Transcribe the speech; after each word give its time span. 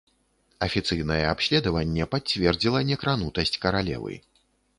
Афіцыйнае 0.67 1.17
абследаванне 1.33 2.07
пацвердзіла 2.15 2.79
некранутасць 2.91 3.55
каралевы. 3.69 4.13